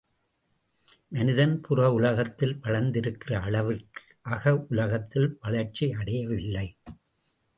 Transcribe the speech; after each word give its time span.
மனிதன் 1.11 1.53
புற 1.61 1.89
உலகத்தில் 1.91 2.55
வளர்ந்திருக்கிற 2.63 3.33
அளவிற்கு 3.39 4.03
அகஉலகில் 4.29 5.29
வளர்ச்சியடையவில்லை. 5.41 6.67